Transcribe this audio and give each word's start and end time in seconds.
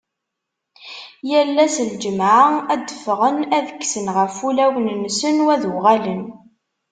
Yal 1.29 1.55
ass 1.65 1.75
n 1.81 1.87
lǧemɛa 1.93 2.43
ad 2.73 2.81
d-ffɣen 2.87 3.37
ad 3.57 3.67
kksen 3.73 4.07
ɣef 4.17 4.35
ulawen-nsen 4.47 5.43
u 5.43 5.45
ad 5.55 5.63
uɣalen. 5.73 6.23